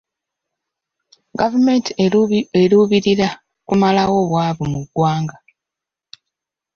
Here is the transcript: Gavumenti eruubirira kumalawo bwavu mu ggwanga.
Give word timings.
Gavumenti 1.39 1.91
eruubirira 2.63 3.27
kumalawo 3.67 4.17
bwavu 4.29 4.63
mu 4.71 4.79
ggwanga. 4.85 5.37